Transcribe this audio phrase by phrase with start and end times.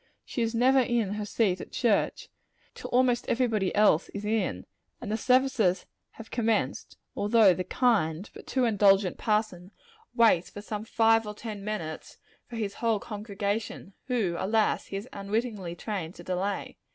[0.25, 2.27] She is never in her seat at church,
[2.73, 4.65] till almost every body else is in,
[4.99, 9.69] and the services have commenced; although the kind, but too indulgent parson
[10.15, 12.17] waits some five or ten minutes
[12.47, 14.87] for his whole congregation whom, alas!
[14.87, 16.77] he has unwittingly trained to delay.